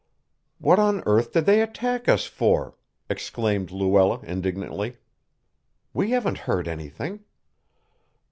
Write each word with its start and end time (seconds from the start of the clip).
"What 0.57 0.79
on 0.79 1.03
earth 1.05 1.31
did 1.33 1.45
they 1.45 1.61
attack 1.61 2.09
us 2.09 2.25
for?" 2.25 2.75
exclaimed 3.07 3.69
Luella 3.69 4.19
indignantly. 4.23 4.97
"We 5.93 6.09
hadn't 6.09 6.39
hurt 6.49 6.67
anything." 6.67 7.19